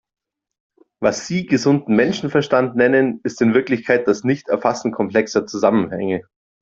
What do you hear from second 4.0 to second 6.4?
das Nichterfassen komplexer Zusammenhänge.